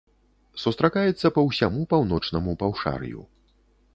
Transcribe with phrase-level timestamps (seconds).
[0.61, 3.21] Сустракаецца па ўсяму паўночнаму паўшар'ю.